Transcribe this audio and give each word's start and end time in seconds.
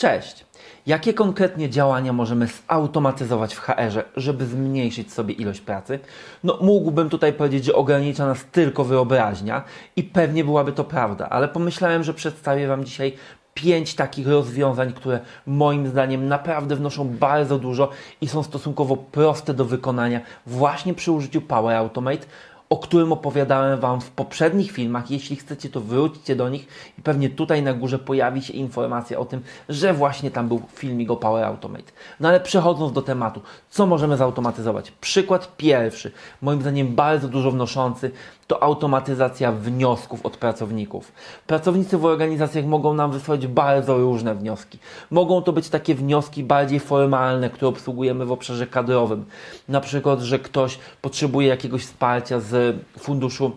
Cześć! 0.00 0.44
Jakie 0.86 1.14
konkretnie 1.14 1.70
działania 1.70 2.12
możemy 2.12 2.48
zautomatyzować 2.68 3.54
w 3.54 3.60
HR-ze, 3.60 4.04
żeby 4.16 4.46
zmniejszyć 4.46 5.12
sobie 5.12 5.34
ilość 5.34 5.60
pracy? 5.60 5.98
No, 6.44 6.58
mógłbym 6.60 7.08
tutaj 7.08 7.32
powiedzieć, 7.32 7.64
że 7.64 7.74
ogranicza 7.74 8.26
nas 8.26 8.44
tylko 8.52 8.84
wyobraźnia 8.84 9.64
i 9.96 10.02
pewnie 10.02 10.44
byłaby 10.44 10.72
to 10.72 10.84
prawda, 10.84 11.28
ale 11.28 11.48
pomyślałem, 11.48 12.04
że 12.04 12.14
przedstawię 12.14 12.68
Wam 12.68 12.84
dzisiaj 12.84 13.16
pięć 13.54 13.94
takich 13.94 14.28
rozwiązań, 14.28 14.92
które 14.92 15.20
moim 15.46 15.88
zdaniem 15.88 16.28
naprawdę 16.28 16.76
wnoszą 16.76 17.08
bardzo 17.08 17.58
dużo 17.58 17.90
i 18.20 18.28
są 18.28 18.42
stosunkowo 18.42 18.96
proste 18.96 19.54
do 19.54 19.64
wykonania 19.64 20.20
właśnie 20.46 20.94
przy 20.94 21.12
użyciu 21.12 21.40
Power 21.40 21.76
Automate 21.76 22.26
o 22.70 22.78
którym 22.78 23.12
opowiadałem 23.12 23.80
Wam 23.80 24.00
w 24.00 24.10
poprzednich 24.10 24.72
filmach. 24.72 25.10
Jeśli 25.10 25.36
chcecie, 25.36 25.68
to 25.68 25.80
wróćcie 25.80 26.36
do 26.36 26.48
nich 26.48 26.68
i 26.98 27.02
pewnie 27.02 27.30
tutaj 27.30 27.62
na 27.62 27.72
górze 27.74 27.98
pojawi 27.98 28.42
się 28.42 28.52
informacja 28.52 29.18
o 29.18 29.24
tym, 29.24 29.42
że 29.68 29.94
właśnie 29.94 30.30
tam 30.30 30.48
był 30.48 30.62
filmik 30.74 31.10
o 31.10 31.16
Power 31.16 31.44
Automate. 31.44 31.92
No 32.20 32.28
ale 32.28 32.40
przechodząc 32.40 32.92
do 32.92 33.02
tematu, 33.02 33.40
co 33.70 33.86
możemy 33.86 34.16
zautomatyzować? 34.16 34.90
Przykład 34.90 35.56
pierwszy, 35.56 36.12
moim 36.42 36.60
zdaniem 36.60 36.94
bardzo 36.94 37.28
dużo 37.28 37.50
wnoszący, 37.50 38.10
to 38.46 38.62
automatyzacja 38.62 39.52
wniosków 39.52 40.26
od 40.26 40.36
pracowników. 40.36 41.12
Pracownicy 41.46 41.98
w 41.98 42.04
organizacjach 42.04 42.64
mogą 42.64 42.94
nam 42.94 43.12
wysłać 43.12 43.46
bardzo 43.46 43.98
różne 43.98 44.34
wnioski. 44.34 44.78
Mogą 45.10 45.42
to 45.42 45.52
być 45.52 45.68
takie 45.68 45.94
wnioski 45.94 46.44
bardziej 46.44 46.80
formalne, 46.80 47.50
które 47.50 47.68
obsługujemy 47.68 48.26
w 48.26 48.32
obszarze 48.32 48.66
kadrowym. 48.66 49.24
Na 49.68 49.80
przykład, 49.80 50.20
że 50.20 50.38
ktoś 50.38 50.78
potrzebuje 51.00 51.48
jakiegoś 51.48 51.84
wsparcia 51.84 52.40
z 52.40 52.59
funduszu 52.98 53.52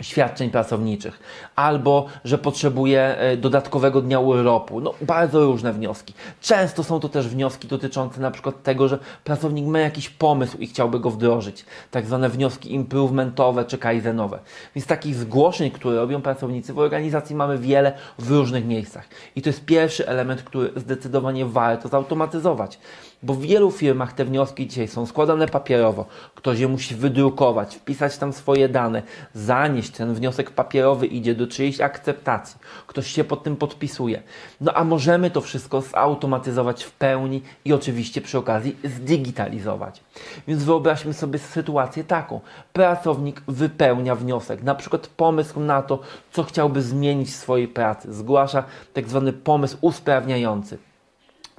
świadczeń 0.00 0.50
pracowniczych, 0.50 1.20
albo 1.56 2.06
że 2.24 2.38
potrzebuje 2.38 3.16
e, 3.18 3.36
dodatkowego 3.36 4.02
dnia 4.02 4.20
urlopu. 4.20 4.80
No, 4.80 4.94
bardzo 5.00 5.44
różne 5.44 5.72
wnioski. 5.72 6.14
Często 6.40 6.84
są 6.84 7.00
to 7.00 7.08
też 7.08 7.28
wnioski 7.28 7.68
dotyczące 7.68 8.20
na 8.20 8.30
przykład 8.30 8.62
tego, 8.62 8.88
że 8.88 8.98
pracownik 9.24 9.66
ma 9.66 9.78
jakiś 9.78 10.08
pomysł 10.08 10.58
i 10.58 10.66
chciałby 10.66 11.00
go 11.00 11.10
wdrożyć. 11.10 11.64
Tak 11.90 12.06
zwane 12.06 12.28
wnioski 12.28 12.74
improvementowe 12.74 13.64
czy 13.64 13.78
kaizenowe. 13.78 14.38
Więc 14.74 14.86
takich 14.86 15.14
zgłoszeń, 15.14 15.70
które 15.70 15.96
robią 15.96 16.22
pracownicy 16.22 16.72
w 16.72 16.78
organizacji 16.78 17.36
mamy 17.36 17.58
wiele 17.58 17.92
w 18.18 18.30
różnych 18.30 18.66
miejscach. 18.66 19.08
I 19.36 19.42
to 19.42 19.48
jest 19.48 19.64
pierwszy 19.64 20.08
element, 20.08 20.42
który 20.42 20.70
zdecydowanie 20.76 21.46
warto 21.46 21.88
zautomatyzować. 21.88 22.78
Bo 23.22 23.34
w 23.34 23.40
wielu 23.40 23.70
firmach 23.70 24.12
te 24.12 24.24
wnioski 24.24 24.66
dzisiaj 24.66 24.88
są 24.88 25.06
składane 25.06 25.48
papierowo. 25.48 26.06
Ktoś 26.34 26.58
je 26.58 26.68
musi 26.68 26.94
wydrukować, 26.94 27.76
wpisać 27.76 28.18
tam 28.18 28.32
swoje 28.32 28.68
dane, 28.68 29.02
zanieść 29.34 29.90
ten 29.90 30.14
wniosek 30.14 30.50
papierowy, 30.50 31.06
idzie 31.06 31.34
do 31.34 31.46
czyjejś 31.46 31.80
akceptacji. 31.80 32.60
Ktoś 32.86 33.06
się 33.06 33.24
pod 33.24 33.42
tym 33.42 33.56
podpisuje. 33.56 34.22
No 34.60 34.72
a 34.72 34.84
możemy 34.84 35.30
to 35.30 35.40
wszystko 35.40 35.80
zautomatyzować 35.80 36.84
w 36.84 36.92
pełni 36.92 37.42
i 37.64 37.72
oczywiście 37.72 38.20
przy 38.20 38.38
okazji 38.38 38.76
zdigitalizować. 38.84 40.00
Więc 40.48 40.64
wyobraźmy 40.64 41.14
sobie 41.14 41.38
sytuację 41.38 42.04
taką. 42.04 42.40
Pracownik 42.72 43.42
wypełnia 43.48 44.14
wniosek, 44.14 44.62
na 44.62 44.74
przykład 44.74 45.06
pomysł 45.06 45.60
na 45.60 45.82
to, 45.82 45.98
co 46.32 46.42
chciałby 46.42 46.82
zmienić 46.82 47.28
w 47.28 47.36
swojej 47.36 47.68
pracy. 47.68 48.14
Zgłasza 48.14 48.64
tak 48.94 49.08
zwany 49.08 49.32
pomysł 49.32 49.76
usprawniający 49.80 50.78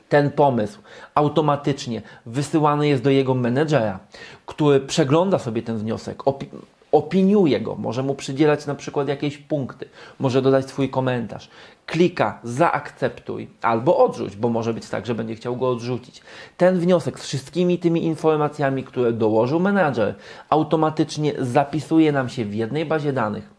ten 0.10 0.32
pomysł 0.32 0.80
automatycznie 1.16 2.02
wysyłany 2.26 2.88
jest 2.88 3.04
do 3.04 3.10
jego 3.10 3.34
menedżera, 3.34 4.00
który 4.46 4.80
przegląda 4.80 5.40
sobie 5.40 5.62
ten 5.62 5.78
wniosek, 5.78 6.28
opi 6.28 6.50
opiniuje 6.92 7.62
go, 7.62 7.76
może 7.76 8.04
mu 8.04 8.16
przydzielać 8.16 8.66
na 8.66 8.76
przykład 8.76 9.08
jakieś 9.08 9.38
punkty, 9.38 9.90
może 10.20 10.42
dodać 10.42 10.70
swój 10.70 10.90
komentarz 10.90 11.50
klika 11.88 12.40
zaakceptuj 12.44 13.48
albo 13.62 13.98
odrzuć, 13.98 14.36
bo 14.36 14.50
może 14.50 14.74
być 14.74 14.90
tak, 14.90 15.06
że 15.06 15.16
będzie 15.16 15.36
chciał 15.36 15.56
go 15.56 15.70
odrzucić. 15.70 16.22
Ten 16.58 16.80
wniosek 16.80 17.20
z 17.20 17.24
wszystkimi 17.24 17.80
tymi 17.80 18.06
informacjami, 18.06 18.84
które 18.84 19.14
dołożył 19.14 19.60
menadżer, 19.60 20.16
automatycznie 20.50 21.34
zapisuje 21.40 22.12
nam 22.12 22.30
się 22.30 22.46
w 22.46 22.56
jednej 22.56 22.86
bazie 22.86 23.14
danych 23.14 23.50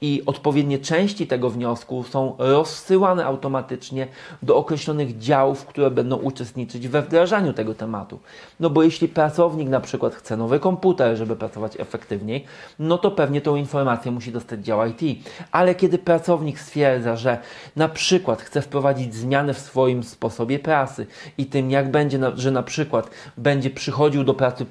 i 0.00 0.22
odpowiednie 0.26 0.78
części 0.78 1.26
tego 1.26 1.50
wniosku 1.50 2.04
są 2.04 2.34
rozsyłane 2.38 3.26
automatycznie 3.26 4.06
do 4.42 4.56
określonych 4.56 5.18
działów, 5.18 5.66
które 5.66 5.90
będą 5.90 6.16
uczestniczyć 6.16 6.88
we 6.88 7.02
wdrażaniu 7.02 7.52
tego 7.52 7.74
tematu. 7.74 8.18
No 8.60 8.70
bo 8.70 8.82
jeśli 8.82 9.08
pracownik 9.08 9.68
na 9.68 9.80
przykład 9.80 10.14
chce 10.14 10.36
nowy 10.36 10.60
komputer, 10.60 11.16
żeby 11.16 11.36
pracować 11.36 11.80
efektywniej, 11.80 12.44
no 12.78 12.98
to 12.98 13.10
pewnie 13.10 13.40
tą 13.40 13.56
informację 13.56 14.12
musi 14.12 14.32
dostać 14.32 14.64
dział 14.64 14.80
IT. 14.86 15.26
Ale 15.52 15.74
kiedy 15.74 15.98
pracownik 15.98 16.60
stwierdza, 16.60 17.16
że 17.16 17.38
na 17.78 17.88
przykład 17.88 18.42
chce 18.42 18.62
wprowadzić 18.62 19.14
zmianę 19.14 19.54
w 19.54 19.58
swoim 19.58 20.02
sposobie 20.02 20.58
pracy 20.58 21.06
i 21.38 21.46
tym, 21.46 21.70
jak 21.70 21.90
będzie, 21.90 22.18
że 22.34 22.50
na 22.50 22.62
przykład 22.62 23.10
będzie 23.36 23.70
przychodził 23.70 24.24
do 24.24 24.34
pracy 24.34 24.66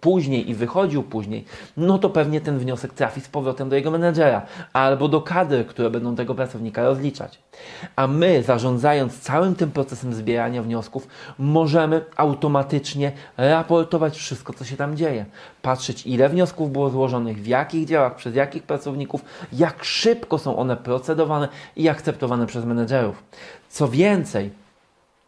później 0.00 0.50
i 0.50 0.54
wychodził 0.54 1.02
później, 1.02 1.44
no 1.76 1.98
to 1.98 2.10
pewnie 2.10 2.40
ten 2.40 2.58
wniosek 2.58 2.92
trafi 2.92 3.20
z 3.20 3.28
powrotem 3.28 3.68
do 3.68 3.76
jego 3.76 3.90
menedżera 3.90 4.42
albo 4.72 5.08
do 5.08 5.20
kadry, 5.20 5.64
które 5.64 5.90
będą 5.90 6.16
tego 6.16 6.34
pracownika 6.34 6.82
rozliczać. 6.82 7.38
A 7.96 8.06
my, 8.06 8.42
zarządzając 8.42 9.20
całym 9.20 9.54
tym 9.54 9.70
procesem 9.70 10.14
zbierania 10.14 10.62
wniosków, 10.62 11.08
możemy 11.38 12.04
automatycznie 12.16 13.12
raportować 13.36 14.16
wszystko, 14.16 14.52
co 14.52 14.64
się 14.64 14.76
tam 14.76 14.96
dzieje. 14.96 15.26
Patrzeć, 15.62 16.06
ile 16.06 16.28
wniosków 16.28 16.72
było 16.72 16.90
złożonych, 16.90 17.42
w 17.42 17.46
jakich 17.46 17.86
działach, 17.86 18.14
przez 18.14 18.34
jakich 18.34 18.62
pracowników, 18.62 19.24
jak 19.52 19.84
szybko 19.84 20.38
są 20.38 20.56
one 20.56 20.76
procedowane 20.76 21.48
i 21.76 21.88
akceptowane 21.88 22.46
przez 22.50 22.64
menedżerów. 22.64 23.22
Co 23.68 23.88
więcej, 23.88 24.50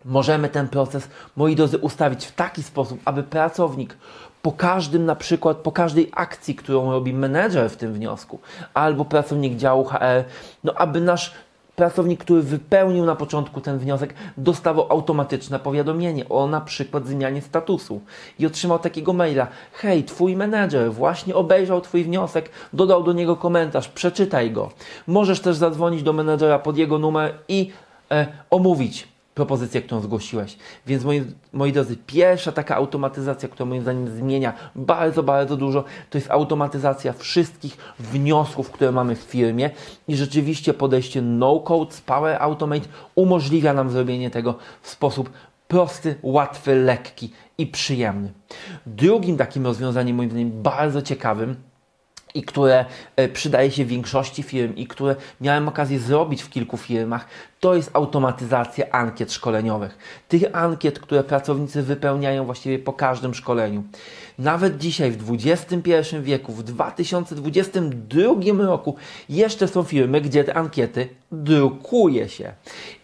możemy 0.04 0.48
ten 0.48 0.68
proces, 0.68 1.08
moi 1.36 1.56
drodzy, 1.56 1.78
ustawić 1.78 2.26
w 2.26 2.32
taki 2.32 2.62
sposób, 2.62 3.00
aby 3.04 3.22
pracownik 3.22 3.96
po 4.42 4.52
każdym, 4.52 5.04
na 5.04 5.16
przykład 5.16 5.56
po 5.56 5.72
każdej 5.72 6.10
akcji, 6.12 6.54
którą 6.54 6.90
robi 6.90 7.14
menedżer 7.14 7.70
w 7.70 7.76
tym 7.76 7.92
wniosku, 7.92 8.38
albo 8.74 9.04
pracownik 9.04 9.56
działu 9.56 9.84
HR, 9.84 10.24
no 10.64 10.74
aby 10.74 11.00
nasz 11.00 11.34
pracownik, 11.76 12.20
który 12.20 12.42
wypełnił 12.42 13.04
na 13.04 13.16
początku 13.16 13.60
ten 13.60 13.78
wniosek, 13.78 14.14
dostawał 14.36 14.86
automatyczne 14.88 15.58
powiadomienie 15.58 16.28
o 16.28 16.46
na 16.46 16.60
przykład 16.60 17.06
zmianie 17.06 17.42
statusu 17.42 18.00
i 18.38 18.46
otrzymał 18.46 18.78
takiego 18.78 19.12
maila: 19.12 19.46
Hej, 19.72 20.04
twój 20.04 20.36
menedżer 20.36 20.92
właśnie 20.92 21.34
obejrzał 21.34 21.80
twój 21.80 22.04
wniosek, 22.04 22.50
dodał 22.72 23.02
do 23.02 23.12
niego 23.12 23.36
komentarz, 23.36 23.88
przeczytaj 23.88 24.50
go. 24.50 24.70
Możesz 25.06 25.40
też 25.40 25.56
zadzwonić 25.56 26.02
do 26.02 26.12
menedżera 26.12 26.58
pod 26.58 26.78
jego 26.78 26.98
numer 26.98 27.34
i 27.48 27.72
e, 28.10 28.26
omówić 28.50 29.11
propozycję, 29.34 29.82
którą 29.82 30.00
zgłosiłeś. 30.00 30.56
Więc 30.86 31.04
moi, 31.04 31.24
moi 31.52 31.72
drodzy, 31.72 31.96
pierwsza 32.06 32.52
taka 32.52 32.76
automatyzacja, 32.76 33.48
która 33.48 33.66
moim 33.66 33.82
zdaniem 33.82 34.08
zmienia 34.08 34.52
bardzo, 34.74 35.22
bardzo 35.22 35.56
dużo, 35.56 35.84
to 36.10 36.18
jest 36.18 36.30
automatyzacja 36.30 37.12
wszystkich 37.12 37.76
wniosków, 37.98 38.70
które 38.70 38.92
mamy 38.92 39.16
w 39.16 39.20
firmie 39.20 39.70
i 40.08 40.16
rzeczywiście 40.16 40.74
podejście 40.74 41.22
no-code 41.22 41.92
z 41.92 42.00
Power 42.00 42.36
Automate 42.42 42.88
umożliwia 43.14 43.72
nam 43.72 43.90
zrobienie 43.90 44.30
tego 44.30 44.54
w 44.82 44.88
sposób 44.88 45.30
prosty, 45.68 46.14
łatwy, 46.22 46.74
lekki 46.74 47.30
i 47.58 47.66
przyjemny. 47.66 48.32
Drugim 48.86 49.36
takim 49.36 49.64
rozwiązaniem, 49.64 50.16
moim 50.16 50.30
zdaniem 50.30 50.62
bardzo 50.62 51.02
ciekawym, 51.02 51.56
i 52.34 52.42
które 52.42 52.84
e, 53.16 53.28
przydaje 53.28 53.70
się 53.70 53.84
większości 53.84 54.42
firm 54.42 54.76
i 54.76 54.86
które 54.86 55.16
miałem 55.40 55.68
okazję 55.68 55.98
zrobić 55.98 56.42
w 56.42 56.50
kilku 56.50 56.76
firmach, 56.76 57.26
to 57.60 57.74
jest 57.74 57.90
automatyzacja 57.92 58.90
ankiet 58.90 59.32
szkoleniowych. 59.32 59.98
Tych 60.28 60.42
ankiet, 60.52 60.98
które 60.98 61.24
pracownicy 61.24 61.82
wypełniają 61.82 62.44
właściwie 62.44 62.78
po 62.78 62.92
każdym 62.92 63.34
szkoleniu. 63.34 63.82
Nawet 64.38 64.78
dzisiaj, 64.78 65.10
w 65.10 65.30
XXI 65.30 65.80
wieku, 66.20 66.52
w 66.52 66.62
2022 66.62 68.66
roku, 68.66 68.96
jeszcze 69.28 69.68
są 69.68 69.82
firmy, 69.82 70.20
gdzie 70.20 70.44
te 70.44 70.54
ankiety 70.54 71.08
drukuje 71.32 72.28
się 72.28 72.52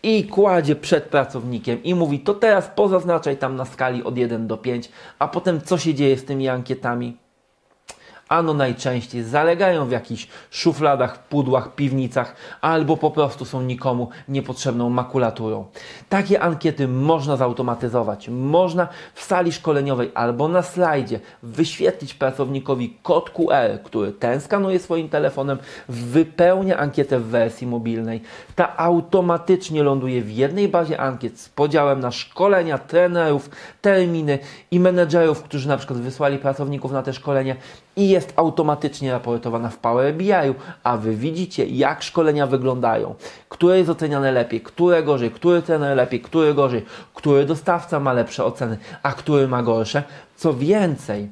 i 0.02 0.24
kładzie 0.24 0.76
przed 0.76 1.04
pracownikiem 1.04 1.82
i 1.82 1.94
mówi: 1.94 2.20
To 2.20 2.34
teraz 2.34 2.70
pozaznaczaj 2.76 3.36
tam 3.36 3.56
na 3.56 3.64
skali 3.64 4.04
od 4.04 4.18
1 4.18 4.46
do 4.46 4.56
5, 4.56 4.90
a 5.18 5.28
potem 5.28 5.60
co 5.60 5.78
się 5.78 5.94
dzieje 5.94 6.18
z 6.18 6.24
tymi 6.24 6.48
ankietami? 6.48 7.16
Ano 8.28 8.54
najczęściej 8.54 9.22
zalegają 9.22 9.86
w 9.86 9.90
jakichś 9.90 10.28
szufladach, 10.50 11.28
pudłach, 11.28 11.74
piwnicach, 11.74 12.36
albo 12.60 12.96
po 12.96 13.10
prostu 13.10 13.44
są 13.44 13.62
nikomu 13.62 14.08
niepotrzebną 14.28 14.90
makulaturą. 14.90 15.64
Takie 16.08 16.40
ankiety 16.40 16.88
można 16.88 17.36
zautomatyzować. 17.36 18.28
Można 18.28 18.88
w 19.14 19.24
sali 19.24 19.52
szkoleniowej 19.52 20.10
albo 20.14 20.48
na 20.48 20.62
slajdzie 20.62 21.20
wyświetlić 21.42 22.14
pracownikowi 22.14 22.96
kod 23.02 23.30
QR, 23.30 23.82
który 23.84 24.12
ten 24.12 24.40
skanuje 24.40 24.78
swoim 24.78 25.08
telefonem, 25.08 25.58
wypełnia 25.88 26.76
ankietę 26.78 27.20
w 27.20 27.24
wersji 27.24 27.66
mobilnej. 27.66 28.20
Ta 28.54 28.76
automatycznie 28.76 29.82
ląduje 29.82 30.22
w 30.22 30.30
jednej 30.30 30.68
bazie 30.68 31.00
ankiet 31.00 31.40
z 31.40 31.48
podziałem 31.48 32.00
na 32.00 32.10
szkolenia, 32.10 32.78
trenerów, 32.78 33.50
terminy 33.80 34.38
i 34.70 34.80
menedżerów, 34.80 35.42
którzy 35.42 35.68
na 35.68 35.76
przykład 35.76 36.00
wysłali 36.00 36.38
pracowników 36.38 36.92
na 36.92 37.02
te 37.02 37.12
szkolenia 37.12 37.56
i 37.96 38.08
jest 38.18 38.32
automatycznie 38.36 39.12
raportowana 39.12 39.68
w 39.68 39.78
Power 39.78 40.14
BI, 40.14 40.32
a 40.82 40.96
Wy 40.96 41.16
widzicie, 41.16 41.66
jak 41.66 42.02
szkolenia 42.02 42.46
wyglądają, 42.46 43.14
które 43.48 43.78
jest 43.78 43.90
oceniane 43.90 44.32
lepiej, 44.32 44.60
które 44.60 45.02
gorzej, 45.02 45.30
który 45.30 45.62
trener 45.62 45.96
lepiej, 45.96 46.20
który 46.20 46.54
gorzej, 46.54 46.84
który 47.14 47.44
dostawca 47.44 48.00
ma 48.00 48.12
lepsze 48.12 48.44
oceny, 48.44 48.78
a 49.02 49.12
który 49.12 49.48
ma 49.48 49.62
gorsze. 49.62 50.02
Co 50.36 50.54
więcej, 50.54 51.28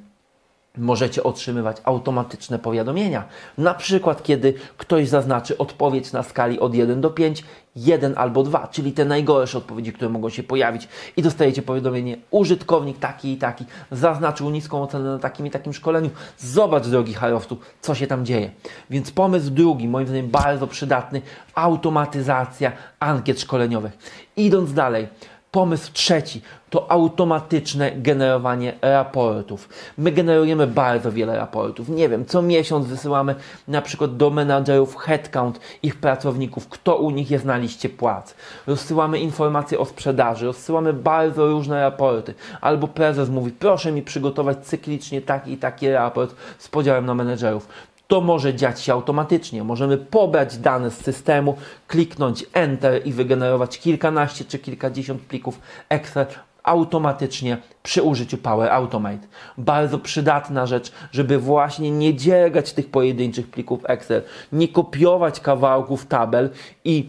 możecie 0.79 1.23
otrzymywać 1.23 1.77
automatyczne 1.85 2.59
powiadomienia. 2.59 3.25
Na 3.59 3.75
przykład, 3.75 4.23
kiedy 4.23 4.55
ktoś 4.77 5.09
zaznaczy 5.09 5.59
odpowiedź 5.59 6.13
na 6.13 6.23
skali 6.23 6.61
od 6.61 6.75
1 6.75 7.01
do 7.01 7.11
5, 7.11 7.45
1 7.77 8.15
albo 8.17 8.43
2, 8.43 8.69
czyli 8.69 8.93
te 8.93 9.05
najgorsze 9.05 9.59
odpowiedzi, 9.59 9.93
które 9.93 10.11
mogą 10.11 10.29
się 10.29 10.43
pojawić 10.43 10.89
i 11.17 11.23
dostajecie 11.23 11.63
powiadomienie, 11.63 12.17
użytkownik 12.31 12.99
taki 12.99 13.33
i 13.33 13.37
taki 13.37 13.65
zaznaczył 13.91 14.51
niską 14.51 14.83
ocenę 14.83 15.05
na 15.05 15.19
takim 15.19 15.47
i 15.47 15.51
takim 15.51 15.73
szkoleniu. 15.73 16.11
Zobacz, 16.39 16.87
drogi 16.87 17.15
harowcu, 17.15 17.59
co 17.81 17.95
się 17.95 18.07
tam 18.07 18.27
dzieje. 18.27 18.51
Więc 18.91 19.11
pomysł 19.11 19.51
drugi, 19.51 19.89
moim 19.89 20.07
zdaniem 20.07 20.29
bardzo 20.29 20.67
przydatny, 20.67 21.23
automatyzacja 21.55 22.73
ankiet 23.01 23.41
szkoleniowych. 23.41 23.99
Idąc 24.37 24.73
dalej, 24.73 25.09
Pomysł 25.57 25.93
trzeci 25.93 26.43
to 26.71 26.91
automatyczne 26.91 27.93
generowanie 27.93 28.73
raportów. 28.83 29.69
My 29.99 30.13
generujemy 30.13 30.67
bardzo 30.67 31.13
wiele 31.13 31.37
raportów. 31.37 31.89
Nie 31.89 32.09
wiem, 32.09 32.27
co 32.27 32.43
miesiąc 32.43 32.87
wysyłamy 32.87 33.35
na 33.69 33.83
przykład 33.83 34.17
do 34.17 34.31
menadżerów 34.31 34.97
headcount 34.97 35.61
ich 35.83 35.97
pracowników, 35.97 36.69
kto 36.69 36.97
u 36.97 37.11
nich 37.11 37.31
jest 37.31 37.45
na 37.45 37.57
liście 37.57 37.89
płac. 37.89 38.35
Rozsyłamy 38.67 39.19
informacje 39.19 39.79
o 39.79 39.85
sprzedaży, 39.85 40.47
rozsyłamy 40.47 40.93
bardzo 40.93 41.47
różne 41.47 41.81
raporty. 41.81 42.35
Albo 42.61 42.89
prezes 42.89 43.29
mówi, 43.29 43.51
proszę 43.51 43.93
mi 43.93 44.03
przygotować 44.03 44.59
cyklicznie 44.67 45.23
taki 45.23 45.53
i 45.53 45.57
taki 45.57 45.91
raport 45.91 46.35
z 46.59 46.69
podziałem 46.69 47.07
na 47.07 47.15
menedżerów 47.15 47.69
to 48.09 48.21
może 48.21 48.55
dziać 48.55 48.81
się 48.81 48.93
automatycznie. 48.93 49.65
Możemy 49.65 49.99
pobrać 49.99 50.59
dane 50.59 50.91
z 50.91 51.05
systemu, 51.05 51.57
kliknąć 51.87 52.47
Enter 52.53 53.07
i 53.07 53.13
wygenerować 53.13 53.79
kilkanaście 53.79 54.45
czy 54.45 54.59
kilkadziesiąt 54.59 55.23
plików 55.23 55.61
Excel 55.89 56.27
automatycznie 56.63 57.59
przy 57.83 58.03
użyciu 58.03 58.39
Power 58.39 58.73
Automate. 58.73 59.27
Bardzo 59.59 59.99
przydatna 59.99 60.67
rzecz, 60.67 60.93
żeby 61.13 61.39
właśnie 61.39 61.91
nie 61.91 62.15
dziergać 62.15 62.73
tych 62.73 62.91
pojedynczych 62.91 63.51
plików 63.51 63.81
Excel, 63.85 64.23
nie 64.53 64.69
kopiować 64.69 65.41
kawałków 65.41 66.07
tabel 66.07 66.51
i 66.85 67.09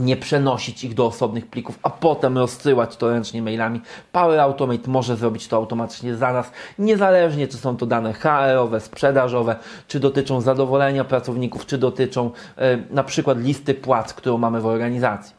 nie 0.00 0.16
przenosić 0.16 0.84
ich 0.84 0.94
do 0.94 1.06
osobnych 1.06 1.46
plików, 1.46 1.78
a 1.82 1.90
potem 1.90 2.38
rozsyłać 2.38 2.96
to 2.96 3.10
ręcznie 3.10 3.42
mailami. 3.42 3.80
Power 4.12 4.40
Automate 4.40 4.90
może 4.90 5.16
zrobić 5.16 5.48
to 5.48 5.56
automatycznie 5.56 6.16
za 6.16 6.32
nas, 6.32 6.50
niezależnie 6.78 7.48
czy 7.48 7.56
są 7.56 7.76
to 7.76 7.86
dane 7.86 8.12
HR-owe, 8.12 8.80
sprzedażowe, 8.80 9.56
czy 9.88 10.00
dotyczą 10.00 10.40
zadowolenia 10.40 11.04
pracowników, 11.04 11.66
czy 11.66 11.78
dotyczą 11.78 12.30
e, 12.56 12.78
na 12.90 13.04
przykład 13.04 13.38
listy 13.38 13.74
płac, 13.74 14.14
którą 14.14 14.38
mamy 14.38 14.60
w 14.60 14.66
organizacji. 14.66 15.34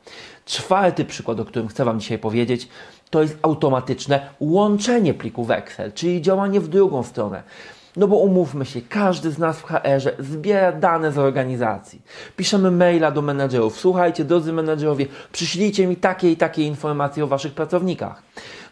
Czwarty 0.45 1.05
przykład, 1.05 1.39
o 1.39 1.45
którym 1.45 1.67
chcę 1.67 1.85
Wam 1.85 1.99
dzisiaj 1.99 2.17
powiedzieć, 2.17 2.67
to 3.09 3.21
jest 3.21 3.37
automatyczne 3.41 4.29
łączenie 4.39 5.13
plików 5.13 5.51
Excel, 5.51 5.93
czyli 5.93 6.21
działanie 6.21 6.59
w 6.59 6.67
drugą 6.67 7.03
stronę. 7.03 7.43
No 7.97 8.07
bo 8.07 8.15
umówmy 8.15 8.65
się, 8.65 8.81
każdy 8.81 9.31
z 9.31 9.37
nas 9.37 9.59
w 9.59 9.63
HR-ze 9.63 10.11
zbiera 10.19 10.71
dane 10.71 11.11
z 11.11 11.17
organizacji. 11.17 12.01
Piszemy 12.37 12.71
maila 12.71 13.11
do 13.11 13.21
menedżerów. 13.21 13.79
Słuchajcie, 13.79 14.25
drodzy 14.25 14.53
menedżerowie, 14.53 15.05
przyślijcie 15.31 15.87
mi 15.87 15.95
takie 15.95 16.31
i 16.31 16.37
takie 16.37 16.63
informacje 16.63 17.23
o 17.23 17.27
waszych 17.27 17.53
pracownikach. 17.53 18.23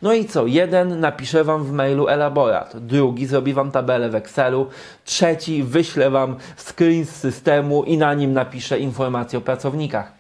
No 0.02 0.14
i 0.14 0.26
co? 0.26 0.46
Jeden 0.46 1.00
napisze 1.00 1.44
wam 1.44 1.64
w 1.64 1.72
mailu 1.72 2.08
elaborat, 2.08 2.78
drugi 2.78 3.26
zrobi 3.26 3.54
wam 3.54 3.72
tabelę 3.72 4.10
w 4.10 4.16
Excelu, 4.16 4.68
trzeci 5.06 5.64
wyśle 5.64 6.10
wam 6.10 6.36
screen 6.58 7.06
z 7.06 7.10
systemu 7.10 7.84
i 7.84 7.98
na 7.98 8.14
nim 8.14 8.34
napisze 8.34 8.80
informacje 8.80 9.40
o 9.40 9.42
pracownikach. 9.42 10.12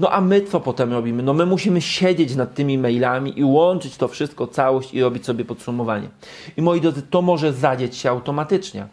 No 0.00 0.12
a 0.12 0.20
my 0.20 0.40
co 0.40 0.60
potem 0.60 0.92
robimy? 0.92 1.22
No 1.22 1.34
my 1.34 1.46
musimy 1.46 1.80
siedzieć 1.80 2.36
nad 2.36 2.54
tymi 2.54 2.78
mailami 2.78 3.38
i 3.38 3.44
łączyć 3.44 3.96
to 3.96 4.08
wszystko, 4.08 4.46
całość 4.46 4.94
i 4.94 5.00
robić 5.02 5.26
sobie 5.26 5.44
podsumowanie. 5.44 6.08
I 6.56 6.62
moi 6.62 6.80
drodzy, 6.80 7.02
to 7.02 7.22
może 7.22 7.52
zadzieć 7.52 7.96
się 7.96 8.10
automatycznie. 8.10 8.86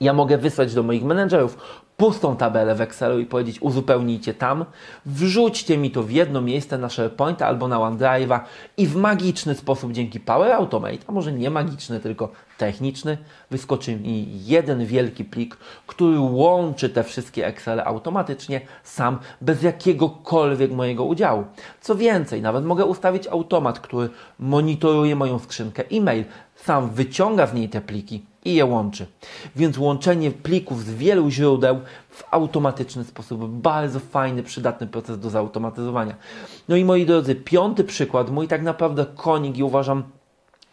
Ja 0.00 0.12
mogę 0.12 0.38
wysłać 0.38 0.74
do 0.74 0.82
moich 0.82 1.04
menedżerów 1.04 1.58
pustą 1.96 2.36
tabelę 2.36 2.74
w 2.74 2.80
Excelu 2.80 3.18
i 3.18 3.26
powiedzieć 3.26 3.62
uzupełnijcie 3.62 4.34
tam, 4.34 4.64
wrzućcie 5.06 5.78
mi 5.78 5.90
to 5.90 6.02
w 6.02 6.10
jedno 6.10 6.40
miejsce 6.40 6.78
na 6.78 6.88
SharePointa 6.88 7.46
albo 7.46 7.68
na 7.68 7.76
OneDrive'a 7.76 8.40
i 8.76 8.86
w 8.86 8.96
magiczny 8.96 9.54
sposób 9.54 9.92
dzięki 9.92 10.20
Power 10.20 10.52
Automate, 10.52 10.98
a 11.06 11.12
może 11.12 11.32
nie 11.32 11.50
magiczny, 11.50 12.00
tylko 12.00 12.28
techniczny, 12.58 13.18
wyskoczy 13.50 13.96
mi 13.96 14.44
jeden 14.44 14.86
wielki 14.86 15.24
plik, 15.24 15.56
który 15.86 16.18
łączy 16.18 16.90
te 16.90 17.04
wszystkie 17.04 17.46
Excele 17.46 17.84
automatycznie, 17.84 18.60
sam, 18.84 19.18
bez 19.40 19.62
jakiegokolwiek 19.62 20.72
mojego 20.72 21.04
udziału. 21.04 21.44
Co 21.80 21.94
więcej, 21.94 22.42
nawet 22.42 22.64
mogę 22.64 22.84
ustawić 22.84 23.26
automat, 23.26 23.80
który 23.80 24.08
monitoruje 24.38 25.16
moją 25.16 25.38
skrzynkę 25.38 25.82
e-mail, 25.92 26.24
sam 26.56 26.90
wyciąga 26.90 27.46
z 27.46 27.54
niej 27.54 27.68
te 27.68 27.80
pliki 27.80 28.22
i 28.44 28.54
je 28.54 28.64
łączy. 28.64 29.06
Więc 29.56 29.78
łączenie 29.78 30.30
plików 30.30 30.84
z 30.84 30.94
wielu 30.94 31.30
źródeł 31.30 31.80
w 32.10 32.24
automatyczny 32.30 33.04
sposób. 33.04 33.50
Bardzo 33.50 34.00
fajny, 34.00 34.42
przydatny 34.42 34.86
proces 34.86 35.18
do 35.18 35.30
zautomatyzowania. 35.30 36.14
No 36.68 36.76
i 36.76 36.84
moi 36.84 37.06
drodzy, 37.06 37.34
piąty 37.34 37.84
przykład, 37.84 38.30
mój 38.30 38.48
tak 38.48 38.62
naprawdę 38.62 39.06
konik 39.16 39.58
i 39.58 39.62
uważam 39.62 40.02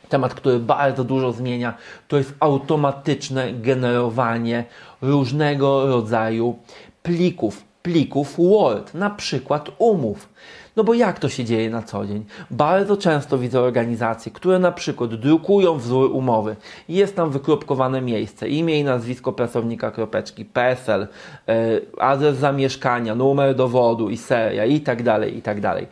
temat, 0.09 0.33
który 0.33 0.59
bardzo 0.59 1.03
dużo 1.03 1.31
zmienia, 1.31 1.73
to 2.07 2.17
jest 2.17 2.33
automatyczne 2.39 3.53
generowanie 3.53 4.65
różnego 5.01 5.87
rodzaju 5.87 6.55
plików, 7.03 7.63
plików 7.81 8.35
Word, 8.37 8.93
na 8.93 9.09
przykład 9.09 9.69
umów. 9.77 10.29
No 10.75 10.83
bo 10.83 10.93
jak 10.93 11.19
to 11.19 11.29
się 11.29 11.45
dzieje 11.45 11.69
na 11.69 11.81
co 11.81 12.05
dzień? 12.05 12.25
Bardzo 12.51 12.97
często 12.97 13.37
widzę 13.37 13.61
organizacje, 13.61 14.31
które 14.31 14.59
na 14.59 14.71
przykład 14.71 15.15
drukują 15.15 15.77
wzór 15.77 16.11
umowy. 16.11 16.55
Jest 16.89 17.15
tam 17.15 17.29
wykropkowane 17.29 18.01
miejsce, 18.01 18.49
imię 18.49 18.79
i 18.79 18.83
nazwisko 18.83 19.33
pracownika, 19.33 19.91
kropeczki, 19.91 20.45
PESEL, 20.45 21.07
yy, 21.47 21.55
adres 21.99 22.37
zamieszkania, 22.37 23.15
numer 23.15 23.55
dowodu 23.55 24.09
i 24.09 24.17
seria 24.17 24.65
i 24.65 24.81
tak 24.81 25.03
dalej, 25.03 25.37
i 25.37 25.41
tak 25.41 25.61
dalej. 25.61 25.87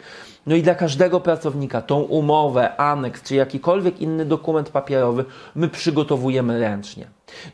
No 0.48 0.56
i 0.56 0.62
dla 0.62 0.76
każdego 0.76 1.20
pracownika 1.20 1.82
tą 1.82 2.02
umowę, 2.02 2.78
aneks 2.78 3.24
czy 3.24 3.36
jakikolwiek 3.36 4.02
inny 4.02 4.26
dokument 4.26 4.70
papierowy 4.70 5.26
my 5.56 5.70
przygotowujemy 5.70 6.60
ręcznie. 6.60 7.08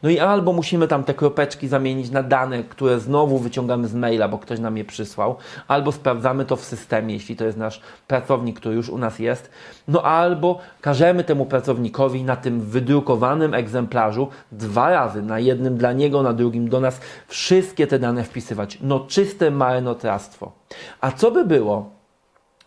No 0.04 0.10
i 0.10 0.20
albo 0.20 0.54
musimy 0.54 0.88
tam 0.88 1.04
te 1.04 1.14
kropeczki 1.14 1.68
zamienić 1.68 2.10
na 2.10 2.24
dane, 2.24 2.64
które 2.64 3.00
znowu 3.00 3.40
wyciągamy 3.40 3.88
z 3.88 3.94
maila, 3.94 4.28
bo 4.28 4.38
ktoś 4.38 4.60
nam 4.60 4.78
je 4.78 4.86
przysłał, 4.86 5.36
albo 5.68 5.92
sprawdzamy 5.92 6.46
to 6.46 6.56
w 6.56 6.64
systemie, 6.64 7.14
jeśli 7.14 7.36
to 7.36 7.46
jest 7.46 7.58
nasz 7.58 7.82
pracownik, 8.08 8.60
który 8.60 8.76
już 8.76 8.90
u 8.90 8.98
nas 8.98 9.20
jest, 9.20 9.50
no 9.88 10.02
albo 10.02 10.60
każemy 10.82 11.24
temu 11.24 11.46
pracownikowi 11.46 12.24
na 12.24 12.36
tym 12.36 12.62
wydrukowanym 12.62 13.54
egzemplarzu 13.54 14.28
dwa 14.52 14.90
razy, 14.90 15.22
na 15.22 15.40
jednym 15.40 15.78
dla 15.78 15.94
niego, 15.94 16.24
na 16.24 16.34
drugim 16.34 16.70
do 16.70 16.80
nas, 16.80 17.02
wszystkie 17.28 17.88
te 17.88 18.00
dane 18.00 18.24
wpisywać. 18.24 18.78
No 18.82 19.00
czyste 19.00 19.52
marnotrawstwo. 19.52 20.52
A 21.02 21.12
co 21.12 21.32
by 21.32 21.46
było, 21.46 21.90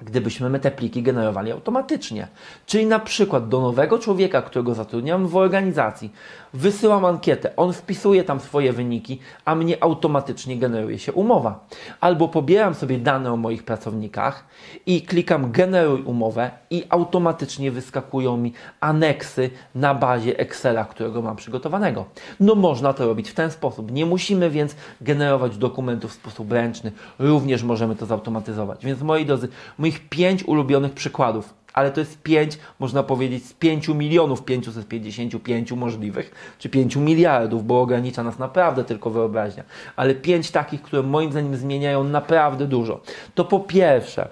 gdybyśmy 0.02 0.50
my 0.50 0.60
te 0.60 0.70
pliki 0.70 1.02
generowali 1.02 1.52
automatycznie. 1.52 2.28
Czyli 2.66 2.86
na 2.86 2.98
przykład 2.98 3.48
do 3.48 3.60
nowego 3.60 3.98
człowieka, 3.98 4.42
którego 4.42 4.74
zatrudniam 4.74 5.26
w 5.26 5.36
organizacji, 5.36 6.12
wysyłam 6.54 7.04
ankietę, 7.04 7.56
on 7.56 7.72
wpisuje 7.72 8.24
tam 8.24 8.40
swoje 8.40 8.72
wyniki, 8.72 9.18
a 9.44 9.54
mnie 9.54 9.82
automatycznie 9.82 10.56
generuje 10.56 10.98
się 10.98 11.12
umowa. 11.12 11.66
Albo 12.00 12.28
pobieram 12.28 12.74
sobie 12.74 12.98
dane 12.98 13.32
o 13.32 13.36
moich 13.36 13.62
pracownikach 13.64 14.44
i 14.86 15.02
klikam 15.02 15.52
generuj 15.52 16.02
umowę 16.02 16.50
i 16.70 16.84
automatycznie 16.88 17.70
wyskakują 17.70 18.36
mi 18.36 18.52
aneksy 18.80 19.50
na 19.74 19.94
bazie 19.94 20.38
Excela, 20.38 20.84
którego 20.84 21.22
mam 21.22 21.36
przygotowanego. 21.36 22.04
No 22.40 22.54
można 22.54 22.92
to 22.92 23.06
robić 23.06 23.30
w 23.30 23.34
ten 23.34 23.50
sposób. 23.50 23.92
Nie 23.92 24.06
musimy 24.06 24.50
więc 24.50 24.76
generować 25.00 25.56
dokumentów 25.56 26.10
w 26.10 26.14
sposób 26.14 26.52
ręczny. 26.52 26.92
Również 27.18 27.62
możemy 27.62 27.96
to 27.96 28.06
zautomatyzować. 28.06 28.84
Więc 28.84 29.02
moi 29.02 29.26
drodzy, 29.26 29.48
moich 29.88 30.08
pięć 30.08 30.44
ulubionych 30.44 30.92
przykładów 30.92 31.58
ale 31.72 31.90
to 31.90 32.00
jest 32.00 32.22
5, 32.22 32.58
można 32.78 33.02
powiedzieć, 33.02 33.46
z 33.46 33.52
5 33.52 33.88
milionów 33.88 34.44
555 34.44 35.72
możliwych, 35.72 36.54
czy 36.58 36.68
5 36.68 36.96
miliardów, 36.96 37.66
bo 37.66 37.80
ogranicza 37.80 38.22
nas 38.22 38.38
naprawdę 38.38 38.84
tylko 38.84 39.10
wyobraźnia. 39.10 39.64
Ale 39.96 40.14
5 40.14 40.50
takich, 40.50 40.82
które 40.82 41.02
moim 41.02 41.30
zdaniem 41.30 41.56
zmieniają 41.56 42.04
naprawdę 42.04 42.66
dużo. 42.66 43.00
To 43.34 43.44
po 43.44 43.60
pierwsze, 43.60 44.28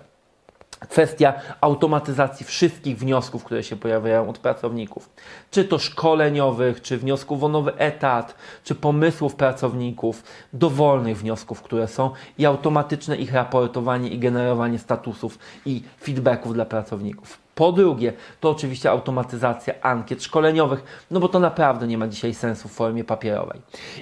kwestia 0.80 1.34
automatyzacji 1.60 2.46
wszystkich 2.46 2.98
wniosków, 2.98 3.44
które 3.44 3.62
się 3.62 3.76
pojawiają 3.76 4.28
od 4.28 4.38
pracowników. 4.38 5.10
Czy 5.50 5.64
to 5.64 5.78
szkoleniowych, 5.78 6.82
czy 6.82 6.98
wniosków 6.98 7.44
o 7.44 7.48
nowy 7.48 7.76
etat, 7.76 8.34
czy 8.64 8.74
pomysłów 8.74 9.34
pracowników, 9.34 10.22
dowolnych 10.52 11.18
wniosków, 11.18 11.62
które 11.62 11.88
są 11.88 12.10
i 12.38 12.46
automatyczne 12.46 13.16
ich 13.16 13.32
raportowanie 13.32 14.08
i 14.08 14.18
generowanie 14.18 14.78
statusów 14.78 15.38
i 15.66 15.82
feedbacków 16.02 16.54
dla 16.54 16.64
pracowników. 16.64 17.45
Po 17.56 17.72
drugie, 17.72 18.12
to 18.40 18.50
oczywiście 18.50 18.90
automatyzacja 18.90 19.74
ankiet 19.82 20.22
szkoleniowych, 20.22 21.06
no 21.10 21.20
bo 21.20 21.28
to 21.28 21.40
naprawdę 21.40 21.86
nie 21.86 21.98
ma 21.98 22.08
dzisiaj 22.08 22.34
sensu 22.34 22.68
w 22.68 22.72
formie 22.72 23.04
papierowej. 23.04 23.60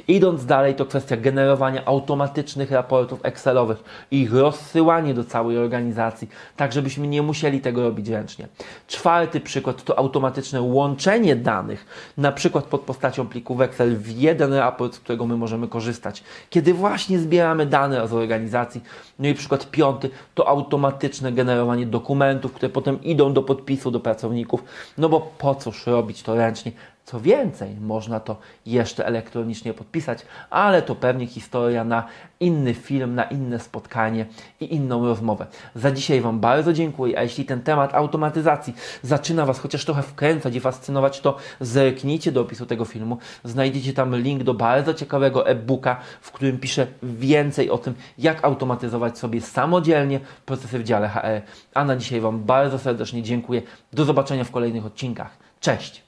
Idąc 0.08 0.46
dalej, 0.46 0.74
to 0.74 0.86
kwestia 0.86 1.16
generowania 1.16 1.84
automatycznych 1.84 2.70
raportów 2.70 3.20
Excelowych 3.22 3.84
i 4.10 4.20
ich 4.20 4.34
rozsyłanie 4.34 5.14
do 5.14 5.24
całej 5.24 5.58
organizacji, 5.58 6.28
tak 6.56 6.72
żebyśmy 6.72 7.06
nie 7.06 7.22
musieli 7.22 7.60
tego 7.60 7.82
robić 7.82 8.08
ręcznie. 8.08 8.48
Czwarty 8.86 9.40
przykład 9.40 9.84
to 9.84 9.98
automatyczne 9.98 10.62
łączenie 10.62 11.36
danych, 11.36 11.86
na 12.16 12.32
przykład 12.32 12.64
pod 12.64 12.80
postacią 12.80 13.26
plików 13.26 13.60
Excel 13.60 13.96
w 13.96 14.08
jeden 14.08 14.54
raport, 14.54 14.94
z 14.94 14.98
którego 14.98 15.26
my 15.26 15.36
możemy 15.36 15.68
korzystać, 15.68 16.24
kiedy 16.50 16.74
właśnie 16.74 17.18
zbieramy 17.18 17.66
dane 17.66 18.08
z 18.08 18.12
organizacji. 18.12 18.80
No 19.18 19.28
i 19.28 19.34
przykład 19.34 19.70
piąty 19.70 20.10
to 20.34 20.48
automatyczne 20.48 21.32
generowanie 21.32 21.86
dokumentów, 21.86 22.52
które 22.52 22.68
potem 22.68 23.02
idą 23.02 23.32
do 23.32 23.43
podpisu 23.44 23.90
do 23.90 24.00
pracowników, 24.00 24.64
no 24.98 25.08
bo 25.08 25.20
po 25.20 25.54
cóż 25.54 25.86
robić 25.86 26.22
to 26.22 26.34
ręcznie? 26.34 26.72
Co 27.04 27.20
więcej, 27.20 27.76
można 27.80 28.20
to 28.20 28.36
jeszcze 28.66 29.06
elektronicznie 29.06 29.74
podpisać, 29.74 30.26
ale 30.50 30.82
to 30.82 30.94
pewnie 30.94 31.26
historia 31.26 31.84
na 31.84 32.06
inny 32.40 32.74
film, 32.74 33.14
na 33.14 33.24
inne 33.24 33.58
spotkanie 33.58 34.26
i 34.60 34.74
inną 34.74 35.06
rozmowę. 35.06 35.46
Za 35.74 35.92
dzisiaj 35.92 36.20
Wam 36.20 36.40
bardzo 36.40 36.72
dziękuję, 36.72 37.18
a 37.18 37.22
jeśli 37.22 37.44
ten 37.44 37.62
temat 37.62 37.94
automatyzacji 37.94 38.74
zaczyna 39.02 39.46
Was 39.46 39.58
chociaż 39.58 39.84
trochę 39.84 40.02
wkręcać 40.02 40.54
i 40.54 40.60
fascynować, 40.60 41.20
to 41.20 41.36
zerknijcie 41.60 42.32
do 42.32 42.40
opisu 42.40 42.66
tego 42.66 42.84
filmu. 42.84 43.18
Znajdziecie 43.44 43.92
tam 43.92 44.16
link 44.16 44.42
do 44.42 44.54
bardzo 44.54 44.94
ciekawego 44.94 45.46
e-booka, 45.46 46.00
w 46.20 46.32
którym 46.32 46.58
piszę 46.58 46.86
więcej 47.02 47.70
o 47.70 47.78
tym, 47.78 47.94
jak 48.18 48.44
automatyzować 48.44 49.18
sobie 49.18 49.40
samodzielnie 49.40 50.20
procesy 50.46 50.78
w 50.78 50.84
dziale 50.84 51.08
HR. 51.08 51.42
A 51.74 51.84
na 51.84 51.96
dzisiaj 51.96 52.20
Wam 52.20 52.44
bardzo 52.44 52.78
serdecznie 52.78 53.22
dziękuję. 53.22 53.62
Do 53.92 54.04
zobaczenia 54.04 54.44
w 54.44 54.50
kolejnych 54.50 54.86
odcinkach. 54.86 55.36
Cześć! 55.60 56.03